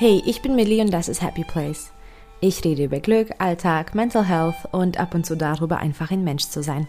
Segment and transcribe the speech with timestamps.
[0.00, 1.90] Hey, ich bin Millie und das ist Happy Place.
[2.40, 6.44] Ich rede über Glück, Alltag, Mental Health und ab und zu darüber, einfach ein Mensch
[6.44, 6.88] zu sein.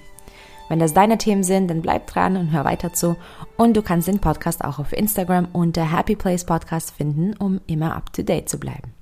[0.70, 3.18] Wenn das deine Themen sind, dann bleib dran und hör weiter zu.
[3.57, 7.97] Und du kannst den Podcast auch auf Instagram unter Happy Place Podcast finden, um immer
[7.97, 8.93] up to date zu bleiben.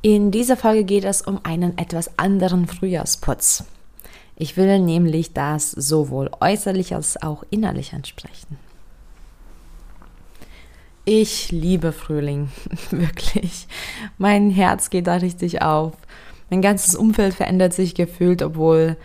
[0.00, 3.64] In dieser Folge geht es um einen etwas anderen Frühjahrsputz.
[4.36, 8.56] Ich will nämlich das sowohl äußerlich als auch innerlich ansprechen.
[11.10, 12.50] Ich liebe Frühling,
[12.90, 13.66] wirklich.
[14.18, 15.94] Mein Herz geht da richtig auf.
[16.50, 18.98] Mein ganzes Umfeld verändert sich gefühlt, obwohl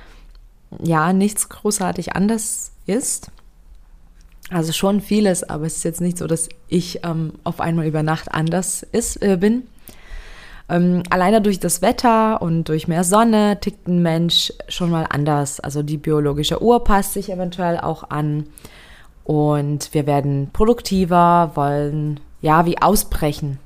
[0.81, 3.31] ja nichts großartig anders ist.
[4.49, 8.03] Also schon vieles, aber es ist jetzt nicht so, dass ich ähm, auf einmal über
[8.03, 9.63] Nacht anders ist, äh, bin.
[10.67, 15.61] Ähm, alleine durch das Wetter und durch mehr Sonne tickt ein Mensch schon mal anders.
[15.61, 18.47] Also die biologische Uhr passt sich eventuell auch an.
[19.23, 23.59] Und wir werden produktiver, wollen ja wie ausbrechen.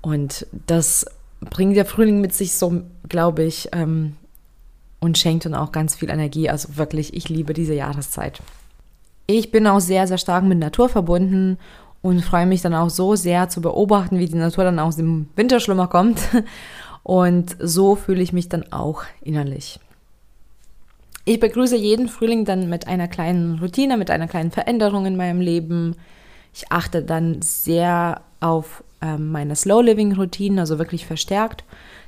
[0.00, 1.06] Und das
[1.40, 4.16] bringt der Frühling mit sich so, glaube ich, ähm,
[5.00, 6.48] und schenkt uns auch ganz viel Energie.
[6.48, 8.40] Also wirklich, ich liebe diese Jahreszeit.
[9.26, 11.58] Ich bin auch sehr, sehr stark mit Natur verbunden
[12.02, 15.28] und freue mich dann auch so sehr zu beobachten, wie die Natur dann aus dem
[15.36, 16.20] Winterschlummer kommt.
[17.04, 19.80] Und so fühle ich mich dann auch innerlich.
[21.24, 25.40] Ich begrüße jeden Frühling dann mit einer kleinen Routine, mit einer kleinen Veränderung in meinem
[25.40, 25.94] Leben.
[26.52, 31.62] Ich achte dann sehr auf äh, meine Slow Living Routine, also wirklich verstärkt,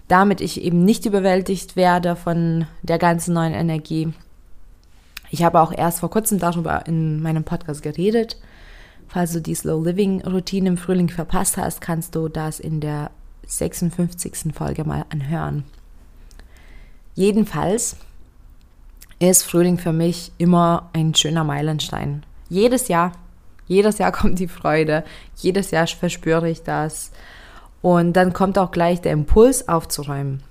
[0.08, 4.12] damit ich eben nicht überwältigt werde von der ganzen neuen Energie.
[5.30, 8.36] Ich habe auch erst vor kurzem darüber in meinem Podcast geredet.
[9.06, 13.12] Falls du die Slow Living Routine im Frühling verpasst hast, kannst du das in der
[13.46, 14.52] 56.
[14.52, 15.64] Folge mal anhören.
[17.14, 17.96] Jedenfalls
[19.30, 22.24] ist Frühling für mich immer ein schöner Meilenstein.
[22.48, 23.12] Jedes Jahr,
[23.66, 25.04] jedes Jahr kommt die Freude,
[25.36, 27.12] jedes Jahr verspüre ich das.
[27.82, 30.42] Und dann kommt auch gleich der Impuls aufzuräumen.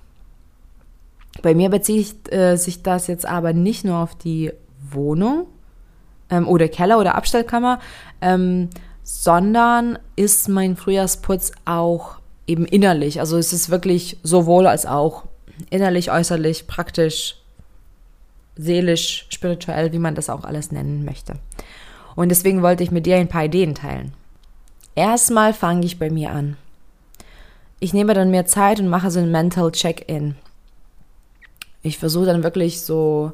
[1.42, 4.54] Bei mir bezieht äh, sich das jetzt aber nicht nur auf die
[4.92, 5.48] Wohnung
[6.30, 7.80] ähm, oder Keller oder Abstellkammer,
[8.22, 8.70] ähm,
[9.02, 13.20] sondern ist mein Frühjahrsputz auch eben innerlich.
[13.20, 15.26] Also es ist wirklich sowohl als auch
[15.70, 17.43] innerlich, äußerlich, praktisch
[18.56, 21.34] seelisch, spirituell, wie man das auch alles nennen möchte.
[22.16, 24.14] Und deswegen wollte ich mit dir ein paar Ideen teilen.
[24.96, 26.58] Erstmal fange ich bei mir an.
[27.80, 30.36] Ich nehme dann mehr Zeit und mache so ein Mental Check-in.
[31.82, 33.34] Ich versuche dann wirklich so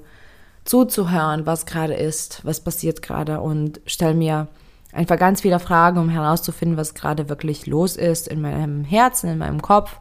[0.65, 4.47] zuzuhören, was gerade ist, was passiert gerade und stelle mir
[4.91, 9.37] einfach ganz viele Fragen, um herauszufinden, was gerade wirklich los ist in meinem Herzen, in
[9.37, 9.99] meinem Kopf,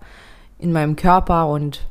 [0.58, 1.86] in meinem Körper und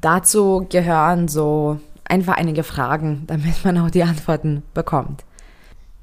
[0.00, 1.78] dazu gehören so
[2.08, 5.24] einfach einige Fragen, damit man auch die Antworten bekommt.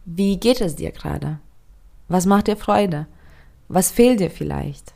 [0.05, 1.39] Wie geht es dir gerade?
[2.09, 3.07] Was macht dir Freude?
[3.69, 4.93] Was fehlt dir vielleicht?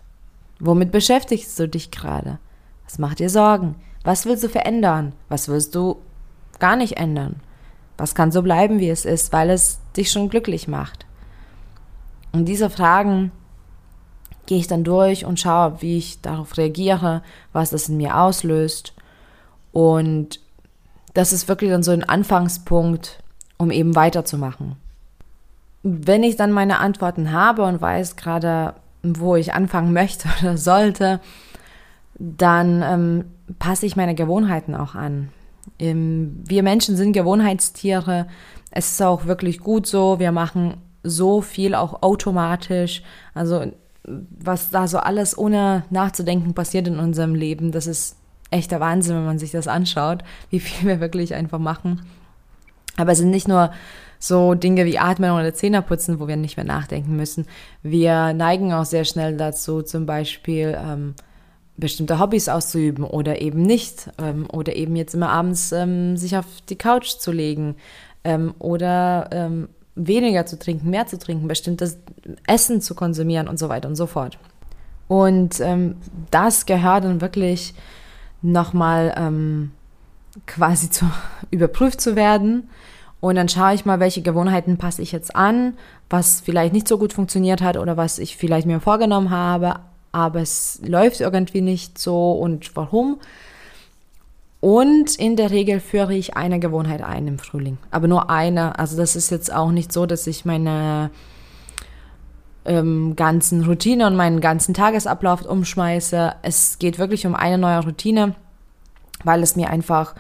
[0.59, 2.40] Womit beschäftigst du dich gerade?
[2.85, 3.75] Was macht dir Sorgen?
[4.03, 5.13] Was willst du verändern?
[5.29, 5.97] Was willst du
[6.59, 7.38] gar nicht ändern?
[7.97, 11.06] Was kann so bleiben, wie es ist, weil es dich schon glücklich macht?
[12.31, 13.31] Und diese Fragen
[14.45, 18.94] gehe ich dann durch und schaue, wie ich darauf reagiere, was das in mir auslöst.
[19.72, 20.39] Und
[21.17, 23.23] das ist wirklich dann so ein Anfangspunkt,
[23.57, 24.75] um eben weiterzumachen.
[25.81, 31.19] Wenn ich dann meine Antworten habe und weiß gerade, wo ich anfangen möchte oder sollte,
[32.19, 33.25] dann ähm,
[33.57, 35.29] passe ich meine Gewohnheiten auch an.
[35.79, 38.27] Ähm, wir Menschen sind Gewohnheitstiere.
[38.69, 40.19] Es ist auch wirklich gut so.
[40.19, 43.01] Wir machen so viel auch automatisch.
[43.33, 43.72] Also
[44.03, 48.17] was da so alles ohne nachzudenken passiert in unserem Leben, das ist
[48.52, 52.02] echter Wahnsinn, wenn man sich das anschaut, wie viel wir wirklich einfach machen.
[52.96, 53.72] Aber es sind nicht nur
[54.19, 57.46] so Dinge wie Atmen oder Zähneputzen, wo wir nicht mehr nachdenken müssen.
[57.84, 61.13] Wir neigen auch sehr schnell dazu, zum Beispiel ähm,
[61.78, 64.10] bestimmte Hobbys auszuüben oder eben nicht.
[64.18, 67.75] Ähm, oder eben jetzt immer abends ähm, sich auf die Couch zu legen
[68.24, 72.00] ähm, oder ähm, weniger zu trinken, mehr zu trinken, bestimmtes
[72.48, 74.38] Essen zu konsumieren und so weiter und so fort.
[75.07, 75.95] Und ähm,
[76.31, 77.74] das gehört dann wirklich
[78.42, 79.72] nochmal ähm,
[80.45, 81.06] quasi zu,
[81.51, 82.69] überprüft zu werden.
[83.19, 85.74] Und dann schaue ich mal, welche Gewohnheiten passe ich jetzt an,
[86.10, 89.75] was vielleicht nicht so gut funktioniert hat oder was ich vielleicht mir vorgenommen habe,
[90.12, 93.19] aber es läuft irgendwie nicht so und warum.
[94.60, 98.78] Und in der Regel führe ich eine Gewohnheit ein im Frühling, aber nur eine.
[98.80, 101.10] Also das ist jetzt auch nicht so, dass ich meine
[102.68, 106.34] ähm, ganzen Routine und meinen ganzen Tagesablauf umschmeiße.
[106.44, 108.36] Es geht wirklich um eine neue Routine,
[109.24, 110.14] weil es mir einfach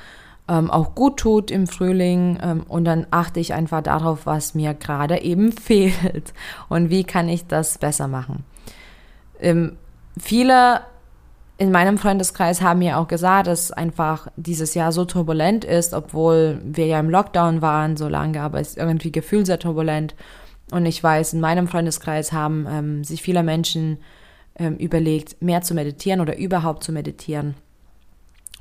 [0.47, 4.73] ähm, auch gut tut im Frühling ähm, und dann achte ich einfach darauf, was mir
[4.73, 6.33] gerade eben fehlt
[6.69, 8.43] und wie kann ich das besser machen.
[9.39, 9.75] Ähm,
[10.17, 10.81] viele
[11.59, 16.61] in meinem Freundeskreis haben mir auch gesagt, dass einfach dieses Jahr so turbulent ist, obwohl
[16.63, 20.15] wir ja im Lockdown waren so lange, aber es ist irgendwie gefühlt sehr turbulent.
[20.71, 23.99] Und ich weiß, in meinem Freundeskreis haben ähm, sich viele Menschen
[24.59, 27.55] ähm, überlegt, mehr zu meditieren oder überhaupt zu meditieren.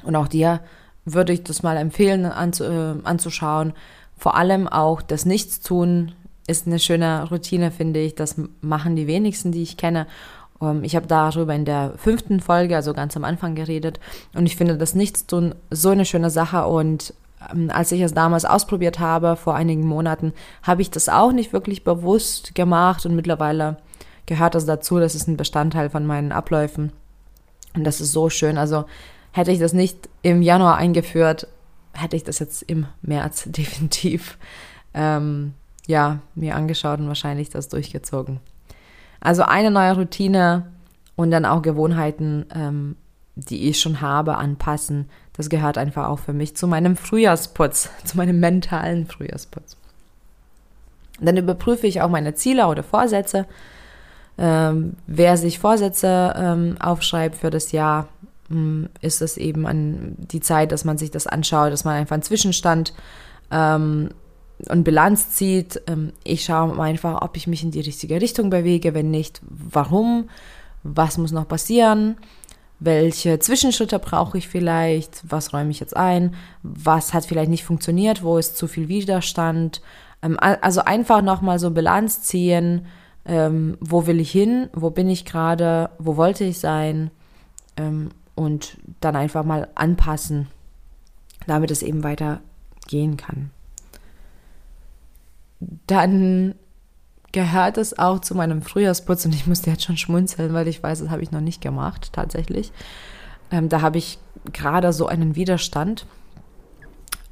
[0.05, 0.61] Und auch dir
[1.05, 3.73] würde ich das mal empfehlen anzu, äh, anzuschauen.
[4.17, 6.12] Vor allem auch das Nichtstun
[6.47, 8.14] ist eine schöne Routine, finde ich.
[8.14, 10.06] Das machen die wenigsten, die ich kenne.
[10.59, 14.00] Um, ähm, ich habe darüber in der fünften Folge, also ganz am Anfang, geredet.
[14.35, 16.67] Und ich finde das Nichtstun so eine schöne Sache.
[16.67, 17.14] Und
[17.69, 20.32] als ich es damals ausprobiert habe, vor einigen Monaten,
[20.62, 23.06] habe ich das auch nicht wirklich bewusst gemacht.
[23.06, 23.76] Und mittlerweile
[24.26, 24.98] gehört das dazu.
[24.98, 26.93] Das ist ein Bestandteil von meinen Abläufen.
[27.75, 28.58] Und das ist so schön.
[28.58, 28.84] Also
[29.32, 31.46] hätte ich das nicht im Januar eingeführt,
[31.93, 34.38] hätte ich das jetzt im März definitiv
[34.94, 35.54] ähm,
[35.87, 38.40] ja, mir angeschaut und wahrscheinlich das durchgezogen.
[39.20, 40.72] Also eine neue Routine
[41.14, 42.96] und dann auch Gewohnheiten, ähm,
[43.37, 45.09] die ich schon habe, anpassen.
[45.35, 49.77] Das gehört einfach auch für mich zu meinem Frühjahrsputz, zu meinem mentalen Frühjahrsputz.
[51.21, 53.47] Dann überprüfe ich auch meine Ziele oder Vorsätze.
[54.38, 58.09] Ähm, wer sich Vorsätze ähm, aufschreibt für das Jahr,
[58.50, 62.15] ähm, ist es eben an die Zeit, dass man sich das anschaut, dass man einfach
[62.15, 62.93] einen Zwischenstand
[63.50, 64.11] ähm,
[64.69, 65.81] und Bilanz zieht.
[65.87, 70.29] Ähm, ich schaue einfach, ob ich mich in die richtige Richtung bewege, wenn nicht, warum,
[70.83, 72.17] was muss noch passieren,
[72.78, 78.23] welche Zwischenschritte brauche ich vielleicht, was räume ich jetzt ein, was hat vielleicht nicht funktioniert,
[78.23, 79.81] wo ist zu viel Widerstand.
[80.23, 82.87] Ähm, also einfach nochmal so Bilanz ziehen,
[83.25, 87.11] ähm, wo will ich hin, wo bin ich gerade, wo wollte ich sein
[88.37, 90.46] und dann einfach mal anpassen,
[91.46, 93.50] damit es eben weitergehen kann
[95.87, 96.55] dann
[97.37, 101.00] gehört es auch zu meinem Frühjahrsputz und ich musste jetzt schon schmunzeln, weil ich weiß,
[101.00, 102.73] das habe ich noch nicht gemacht, tatsächlich.
[103.50, 104.19] Ähm, da habe ich
[104.55, 106.06] gerade so einen Widerstand.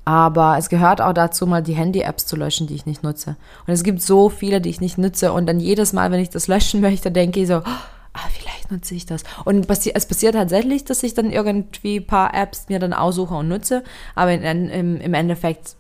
[0.04, 3.36] Aber es gehört auch dazu, mal die Handy-Apps zu löschen, die ich nicht nutze.
[3.66, 5.32] Und es gibt so viele, die ich nicht nutze.
[5.32, 8.94] Und dann jedes Mal, wenn ich das löschen möchte, denke ich so, ah, vielleicht nutze
[8.94, 9.24] ich das.
[9.46, 13.48] Und es passiert tatsächlich, dass ich dann irgendwie ein paar Apps mir dann aussuche und
[13.48, 13.82] nutze.
[14.14, 15.76] Aber in, im, im Endeffekt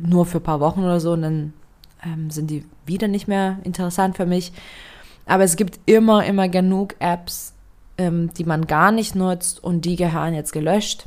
[0.00, 1.12] nur für ein paar Wochen oder so.
[1.12, 1.52] Und dann
[2.04, 4.52] ähm, sind die wieder nicht mehr interessant für mich.
[5.26, 7.54] Aber es gibt immer, immer genug Apps,
[7.98, 11.06] ähm, die man gar nicht nutzt und die gehören jetzt gelöscht.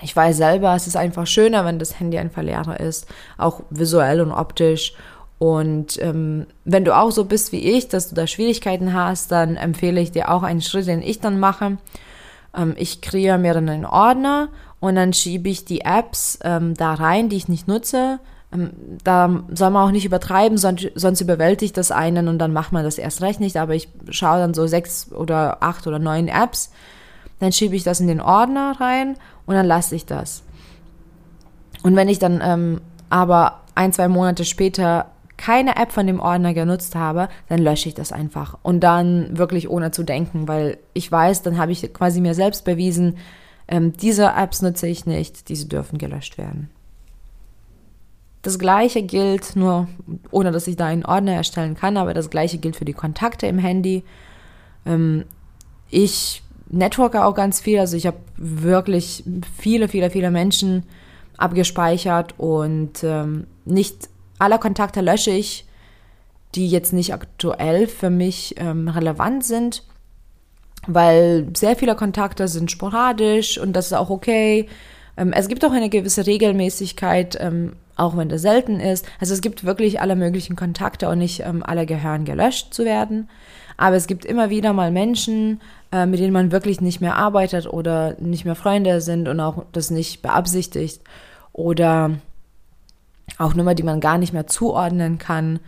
[0.00, 3.06] Ich weiß selber, es ist einfach schöner, wenn das Handy einfach leerer ist,
[3.38, 4.94] auch visuell und optisch.
[5.38, 9.56] Und ähm, wenn du auch so bist wie ich, dass du da Schwierigkeiten hast, dann
[9.56, 11.78] empfehle ich dir auch einen Schritt, den ich dann mache.
[12.56, 14.48] Ähm, ich kreiere mir dann einen Ordner
[14.80, 18.20] und dann schiebe ich die Apps ähm, da rein, die ich nicht nutze,
[19.02, 22.84] da soll man auch nicht übertreiben, sonst, sonst überwältigt das einen und dann macht man
[22.84, 23.56] das erst recht nicht.
[23.56, 26.70] Aber ich schaue dann so sechs oder acht oder neun Apps,
[27.40, 29.16] dann schiebe ich das in den Ordner rein
[29.46, 30.42] und dann lasse ich das.
[31.82, 32.80] Und wenn ich dann ähm,
[33.10, 37.94] aber ein, zwei Monate später keine App von dem Ordner genutzt habe, dann lösche ich
[37.94, 38.56] das einfach.
[38.62, 42.64] Und dann wirklich ohne zu denken, weil ich weiß, dann habe ich quasi mir selbst
[42.64, 43.16] bewiesen,
[43.66, 46.70] ähm, diese Apps nutze ich nicht, diese dürfen gelöscht werden.
[48.44, 49.88] Das gleiche gilt, nur
[50.30, 53.46] ohne dass ich da einen Ordner erstellen kann, aber das gleiche gilt für die Kontakte
[53.46, 54.04] im Handy.
[54.84, 55.24] Ähm,
[55.88, 59.24] ich networke auch ganz viel, also ich habe wirklich
[59.56, 60.82] viele, viele, viele Menschen
[61.38, 65.64] abgespeichert und ähm, nicht alle Kontakte lösche ich,
[66.54, 69.84] die jetzt nicht aktuell für mich ähm, relevant sind,
[70.86, 74.68] weil sehr viele Kontakte sind sporadisch und das ist auch okay.
[75.16, 79.06] Ähm, es gibt auch eine gewisse Regelmäßigkeit, ähm, auch wenn das selten ist.
[79.20, 83.28] Also es gibt wirklich alle möglichen Kontakte und nicht ähm, alle gehören gelöscht zu werden.
[83.76, 85.60] Aber es gibt immer wieder mal Menschen,
[85.92, 89.64] äh, mit denen man wirklich nicht mehr arbeitet oder nicht mehr Freunde sind und auch
[89.72, 91.00] das nicht beabsichtigt.
[91.52, 92.12] Oder
[93.38, 95.60] auch Nummer, die man gar nicht mehr zuordnen kann.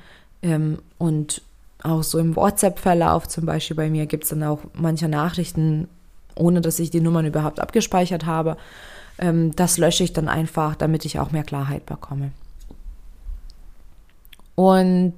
[0.43, 1.43] Ähm, und
[1.83, 5.89] auch so im WhatsApp-Verlauf zum Beispiel bei mir gibt es dann auch manche Nachrichten,
[6.37, 8.57] ohne dass ich die Nummern überhaupt abgespeichert habe
[9.19, 12.33] das lösche ich dann einfach, damit ich auch mehr Klarheit bekomme.
[14.55, 15.15] Und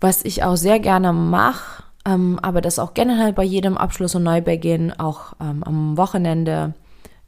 [0.00, 4.24] was ich auch sehr gerne mache, ähm, aber das auch generell bei jedem Abschluss und
[4.24, 6.74] Neubeginn, auch ähm, am Wochenende,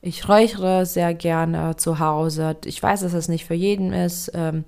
[0.03, 2.57] ich räuchere sehr gerne zu Hause.
[2.65, 4.31] Ich weiß, dass das nicht für jeden ist.
[4.35, 4.65] Ähm,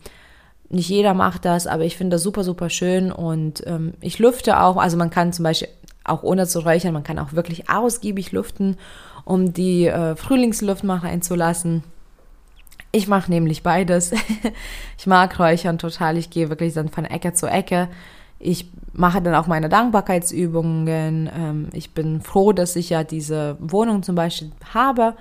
[0.70, 4.60] nicht jeder macht das, aber ich finde das super, super schön und ähm, ich lüfte
[4.60, 4.76] auch.
[4.76, 5.68] Also man kann zum Beispiel
[6.04, 8.76] auch ohne zu räuchern, man kann auch wirklich ausgiebig lüften
[9.28, 11.82] um die äh, Frühlingsluft mal reinzulassen.
[12.92, 14.12] Ich mache nämlich beides.
[14.98, 16.16] ich mag Räuchern total.
[16.16, 17.88] Ich gehe wirklich dann von Ecke zu Ecke.
[18.38, 21.30] Ich mache dann auch meine Dankbarkeitsübungen.
[21.36, 25.14] Ähm, ich bin froh, dass ich ja diese Wohnung zum Beispiel habe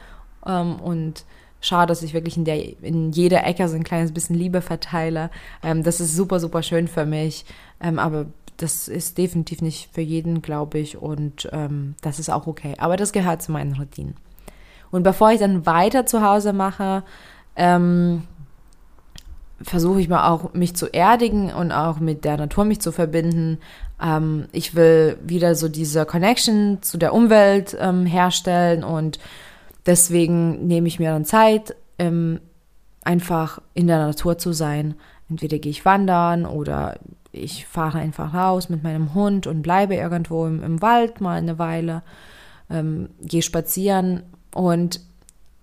[0.45, 1.25] ähm, und
[1.59, 5.31] schaue, dass ich wirklich in, der, in jeder Ecke so ein kleines bisschen Liebe verteile.
[5.61, 7.43] Ähm, das ist super, super schön für mich.
[7.81, 10.97] Ähm, aber das ist definitiv nicht für jeden, glaube ich.
[10.97, 12.73] Und ähm, das ist auch okay.
[12.77, 14.15] Aber das gehört zu meinen Routinen.
[14.91, 17.03] Und bevor ich dann weiter zu Hause mache,
[17.55, 18.23] ähm,
[19.61, 23.59] versuche ich mal auch mich zu erdigen und auch mit der Natur mich zu verbinden.
[24.01, 29.19] Ähm, ich will wieder so diese Connection zu der Umwelt ähm, herstellen und
[29.85, 32.39] deswegen nehme ich mir dann Zeit, ähm,
[33.03, 34.95] einfach in der Natur zu sein.
[35.29, 37.00] Entweder gehe ich wandern oder
[37.31, 41.60] ich fahre einfach raus mit meinem Hund und bleibe irgendwo im, im Wald mal eine
[41.60, 42.01] Weile,
[42.69, 45.01] ähm, gehe spazieren und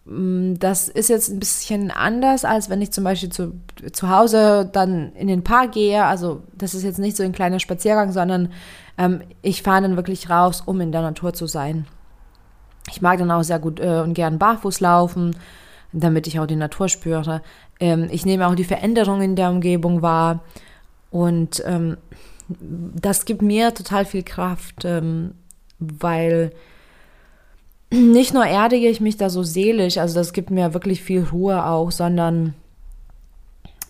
[0.05, 3.53] Mm, das ist jetzt ein bisschen anders, als wenn ich zum Beispiel zu,
[3.93, 6.05] zu Hause dann in den Park gehe.
[6.05, 8.51] Also das ist jetzt nicht so ein kleiner Spaziergang, sondern
[8.99, 11.87] ähm, ich fahre dann wirklich raus, um in der Natur zu sein.
[12.91, 15.37] Ich mag dann auch sehr gut äh, und gern barfuß laufen,
[15.95, 17.43] damit ich auch die Natur spüre.
[17.81, 20.43] Ähm, ich nehme auch die Veränderungen in der Umgebung wahr
[21.11, 21.97] und ähm,
[22.49, 25.33] das gibt mir total viel Kraft, ähm,
[25.79, 26.53] weil
[27.91, 31.65] nicht nur erdige ich mich da so seelisch, also das gibt mir wirklich viel Ruhe
[31.65, 32.55] auch, sondern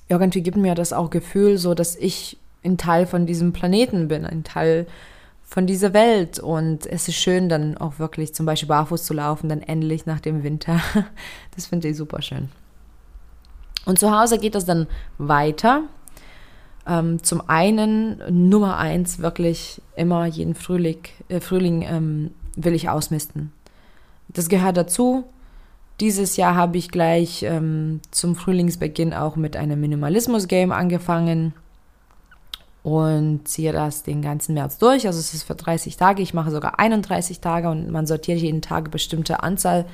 [0.08, 4.24] irgendwie gibt mir das auch Gefühl, so dass ich ein Teil von diesem Planeten bin,
[4.24, 4.86] ein Teil
[5.54, 6.40] von dieser Welt.
[6.40, 10.18] Und es ist schön, dann auch wirklich zum Beispiel barfuß zu laufen, dann endlich nach
[10.18, 10.80] dem Winter.
[11.54, 12.48] Das finde ich super schön.
[13.86, 15.82] Und zu Hause geht es dann weiter.
[16.88, 23.52] Ähm, zum einen, Nummer eins, wirklich immer jeden Frühling, äh, Frühling ähm, will ich ausmisten.
[24.26, 25.22] Das gehört dazu.
[26.00, 31.54] Dieses Jahr habe ich gleich ähm, zum Frühlingsbeginn auch mit einem Minimalismus-Game angefangen
[32.84, 35.08] und ziehe das den ganzen März durch.
[35.08, 36.22] Also es ist für 30 Tage.
[36.22, 39.86] Ich mache sogar 31 Tage und man sortiert jeden Tag bestimmte Anzahl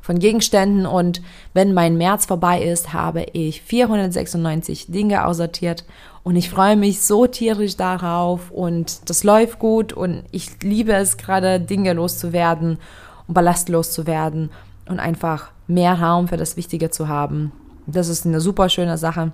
[0.00, 0.86] von Gegenständen.
[0.86, 1.22] Und
[1.54, 5.84] wenn mein März vorbei ist, habe ich 496 Dinge aussortiert
[6.22, 11.16] und ich freue mich so tierisch darauf und das läuft gut und ich liebe es
[11.16, 12.78] gerade, Dinge loszuwerden
[13.26, 14.50] um ballastlos zu werden
[14.88, 17.52] und einfach mehr Raum für das Wichtige zu haben.
[17.86, 19.32] Das ist eine super schöne Sache.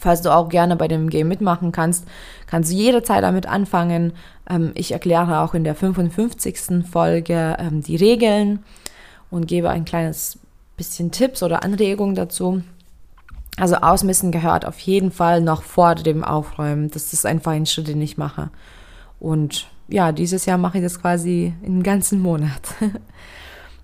[0.00, 2.06] Falls du auch gerne bei dem Game mitmachen kannst,
[2.46, 4.14] kannst du jederzeit damit anfangen.
[4.48, 6.86] Ähm, ich erkläre auch in der 55.
[6.90, 8.60] Folge ähm, die Regeln
[9.30, 10.38] und gebe ein kleines
[10.78, 12.62] bisschen Tipps oder Anregungen dazu.
[13.58, 16.90] Also Ausmissen gehört auf jeden Fall noch vor dem Aufräumen.
[16.90, 18.48] Das ist einfach ein Schritt, den ich mache.
[19.18, 22.62] Und ja, dieses Jahr mache ich das quasi einen ganzen Monat.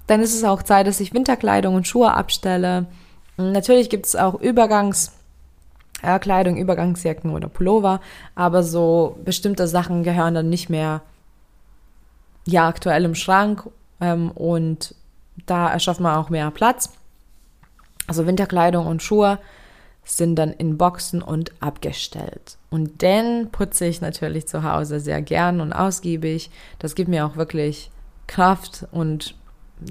[0.07, 2.87] Dann ist es auch Zeit, dass ich Winterkleidung und Schuhe abstelle.
[3.37, 4.41] Natürlich gibt es auch
[6.03, 8.01] Übergangskleidung, äh, Übergangsjacken oder Pullover,
[8.35, 11.03] aber so bestimmte Sachen gehören dann nicht mehr
[12.47, 13.69] ja aktuell im Schrank
[14.01, 14.95] ähm, und
[15.47, 16.93] da erschafft man auch mehr Platz.
[18.07, 19.39] Also Winterkleidung und Schuhe
[20.05, 22.57] sind dann in Boxen und abgestellt.
[22.71, 26.51] Und dann putze ich natürlich zu Hause sehr gern und ausgiebig.
[26.79, 27.91] Das gibt mir auch wirklich
[28.29, 29.35] Kraft und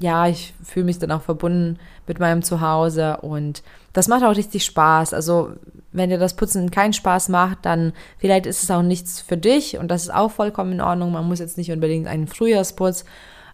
[0.00, 3.62] ja, ich fühle mich dann auch verbunden mit meinem Zuhause und
[3.92, 5.14] das macht auch richtig Spaß.
[5.14, 5.52] Also,
[5.92, 9.78] wenn dir das Putzen keinen Spaß macht, dann vielleicht ist es auch nichts für dich
[9.78, 11.12] und das ist auch vollkommen in Ordnung.
[11.12, 13.04] Man muss jetzt nicht unbedingt einen Frühjahrsputz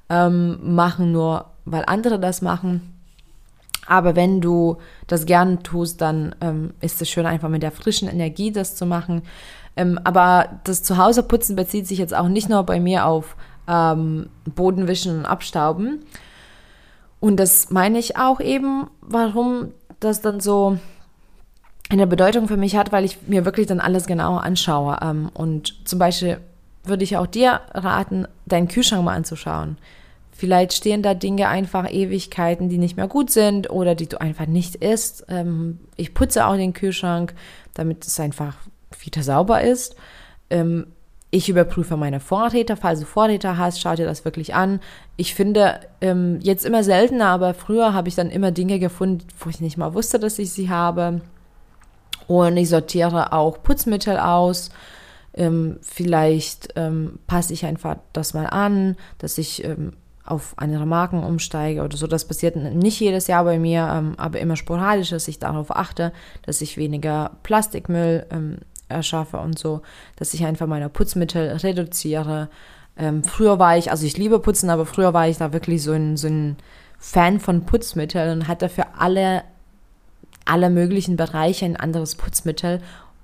[0.08, 2.92] ähm, machen, nur weil andere das machen.
[3.86, 8.08] Aber wenn du das gerne tust, dann ähm, ist es schön, einfach mit der frischen
[8.08, 9.22] Energie das zu machen.
[9.76, 13.36] Ähm, aber das Zuhauseputzen bezieht sich jetzt auch nicht nur bei mir auf
[13.72, 16.04] ähm, Bodenwischen und Abstauben.
[17.20, 20.78] Und das meine ich auch eben, warum das dann so
[21.88, 24.98] eine Bedeutung für mich hat, weil ich mir wirklich dann alles genauer anschaue.
[25.02, 26.38] Ähm, und zum Beispiel
[26.84, 29.78] würde ich auch dir raten, deinen Kühlschrank mal anzuschauen.
[30.32, 34.46] Vielleicht stehen da Dinge einfach Ewigkeiten, die nicht mehr gut sind oder die du einfach
[34.46, 35.24] nicht isst.
[35.28, 37.34] Ähm, ich putze auch den Kühlschrank,
[37.74, 38.56] damit es einfach
[39.04, 39.94] wieder sauber ist.
[40.50, 40.86] Ähm,
[41.34, 42.76] ich überprüfe meine Vorräte.
[42.76, 44.80] Falls du Vorräte hast, schau dir das wirklich an.
[45.16, 49.48] Ich finde ähm, jetzt immer seltener, aber früher habe ich dann immer Dinge gefunden, wo
[49.48, 51.22] ich nicht mal wusste, dass ich sie habe.
[52.26, 54.70] Und ich sortiere auch Putzmittel aus.
[55.32, 59.94] Ähm, vielleicht ähm, passe ich einfach das mal an, dass ich ähm,
[60.26, 62.06] auf andere Marken umsteige oder so.
[62.06, 66.12] Das passiert nicht jedes Jahr bei mir, ähm, aber immer sporadisch, dass ich darauf achte,
[66.42, 68.58] dass ich weniger Plastikmüll ähm,
[68.92, 69.82] erschaffe und so,
[70.16, 72.48] dass ich einfach meine Putzmittel reduziere.
[72.96, 75.92] Ähm, früher war ich, also ich liebe Putzen, aber früher war ich da wirklich so
[75.92, 76.56] ein, so ein
[76.98, 79.42] Fan von Putzmitteln und hatte für alle,
[80.44, 82.80] alle möglichen Bereiche ein anderes Putzmittel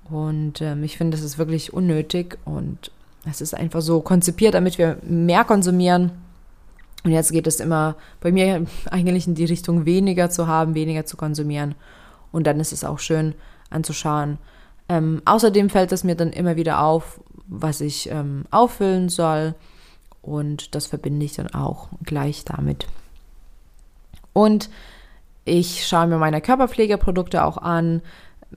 [0.09, 2.91] Und ähm, ich finde, das ist wirklich unnötig und
[3.29, 6.11] es ist einfach so konzipiert, damit wir mehr konsumieren.
[7.03, 11.05] Und jetzt geht es immer bei mir eigentlich in die Richtung, weniger zu haben, weniger
[11.05, 11.75] zu konsumieren.
[12.31, 13.33] Und dann ist es auch schön
[13.69, 14.37] anzuschauen.
[14.89, 19.55] Ähm, außerdem fällt es mir dann immer wieder auf, was ich ähm, auffüllen soll.
[20.21, 22.87] Und das verbinde ich dann auch gleich damit.
[24.33, 24.69] Und
[25.45, 28.01] ich schaue mir meine Körperpflegeprodukte auch an.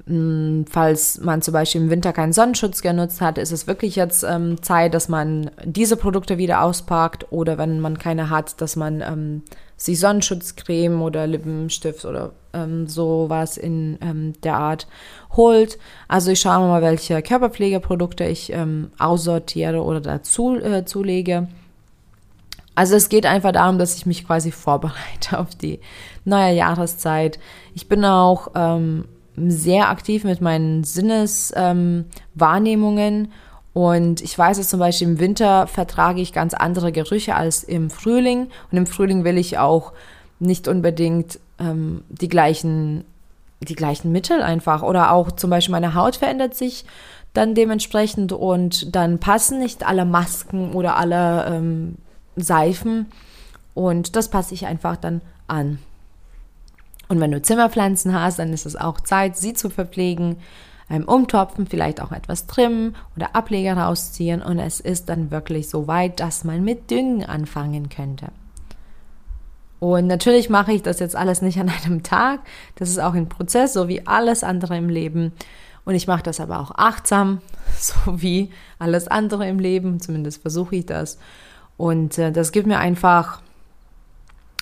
[0.07, 4.25] Hm, falls man zum Beispiel im Winter keinen Sonnenschutz genutzt hat, ist es wirklich jetzt
[4.25, 9.03] ähm, Zeit, dass man diese Produkte wieder auspackt oder wenn man keine hat, dass man
[9.03, 9.43] ähm,
[9.77, 14.87] sich Sonnenschutzcreme oder Lippenstift oder ähm, sowas in ähm, der Art
[15.37, 15.79] holt.
[16.09, 21.49] Also ich schaue mal, welche Körperpflegeprodukte ich ähm, aussortiere oder dazu äh, zulege.
[22.75, 25.81] Also es geht einfach darum, dass ich mich quasi vorbereite auf die
[26.25, 27.39] neue Jahreszeit.
[27.75, 29.05] Ich bin auch ähm,
[29.37, 33.25] sehr aktiv mit meinen Sinneswahrnehmungen.
[33.25, 33.33] Ähm,
[33.75, 37.89] und ich weiß dass zum Beispiel, im Winter vertrage ich ganz andere Gerüche als im
[37.89, 38.49] Frühling.
[38.71, 39.93] Und im Frühling will ich auch
[40.39, 43.05] nicht unbedingt ähm, die gleichen
[43.69, 44.83] die gleichen Mittel einfach.
[44.83, 46.85] Oder auch zum Beispiel meine Haut verändert sich
[47.33, 51.97] dann dementsprechend und dann passen nicht alle Masken oder alle ähm,
[52.37, 53.07] Seifen.
[53.75, 55.79] Und das passe ich einfach dann an.
[57.09, 60.37] Und wenn du Zimmerpflanzen hast, dann ist es auch Zeit, sie zu verpflegen,
[60.91, 64.43] ähm, umtopfen, vielleicht auch etwas trimmen oder Ableger rausziehen.
[64.43, 68.29] Und es ist dann wirklich so weit, dass man mit Düngen anfangen könnte.
[69.83, 72.39] Und natürlich mache ich das jetzt alles nicht an einem Tag.
[72.77, 75.33] Das ist auch ein Prozess, so wie alles andere im Leben.
[75.85, 77.41] Und ich mache das aber auch achtsam,
[77.81, 79.99] so wie alles andere im Leben.
[79.99, 81.19] Zumindest versuche ich das.
[81.77, 83.43] Und äh, das gibt mir einfach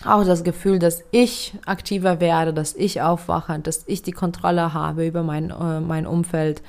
[0.07, 5.07] auch das Gefühl, dass ich aktiver werde, dass ich aufwache, dass ich die Kontrolle habe
[5.07, 6.63] über mein, äh, mein Umfeld,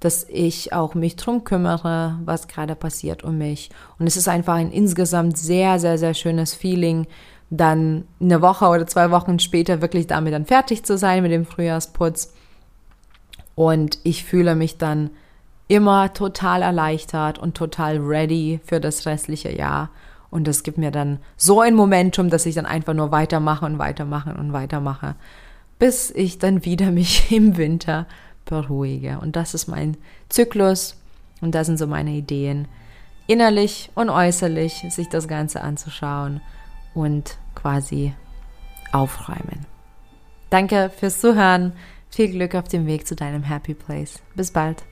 [0.00, 3.68] dass ich auch mich drum kümmere, was gerade passiert um mich.
[3.98, 7.06] Und es ist einfach ein insgesamt sehr, sehr, sehr schönes Feeling,
[7.52, 11.44] dann eine Woche oder zwei Wochen später wirklich damit dann fertig zu sein mit dem
[11.44, 12.32] Frühjahrsputz.
[13.54, 15.10] Und ich fühle mich dann
[15.68, 19.90] immer total erleichtert und total ready für das restliche Jahr.
[20.30, 23.78] Und das gibt mir dann so ein Momentum, dass ich dann einfach nur weitermache und
[23.78, 25.14] weitermache und weitermache,
[25.78, 28.06] bis ich dann wieder mich im Winter
[28.46, 29.18] beruhige.
[29.20, 29.98] Und das ist mein
[30.30, 30.96] Zyklus
[31.42, 32.66] und das sind so meine Ideen,
[33.26, 36.40] innerlich und äußerlich sich das Ganze anzuschauen
[36.94, 38.14] und quasi
[38.92, 39.66] aufräumen.
[40.50, 41.72] Danke fürs Zuhören.
[42.10, 44.20] Viel Glück auf dem Weg zu deinem Happy Place.
[44.34, 44.84] Bis bald.